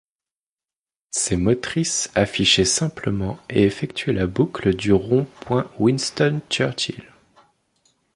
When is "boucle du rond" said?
4.25-5.27